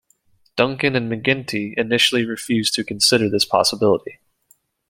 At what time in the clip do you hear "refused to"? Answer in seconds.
2.25-2.83